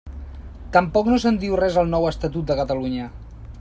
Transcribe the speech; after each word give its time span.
Tampoc 0.77 1.11
no 1.11 1.19
se'n 1.25 1.37
diu 1.45 1.59
res 1.61 1.79
al 1.83 1.93
nou 1.93 2.11
Estatut 2.15 2.51
de 2.53 2.59
Catalunya. 2.63 3.11